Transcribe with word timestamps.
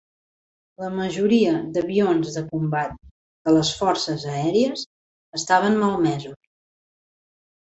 La 0.83 0.87
majoria 0.93 1.51
d'avions 1.75 2.31
de 2.37 2.43
combat 2.53 2.95
de 3.49 3.53
les 3.59 3.71
forces 3.83 4.27
aèries 4.33 4.87
estaven 5.43 5.79
malmesos. 5.85 6.39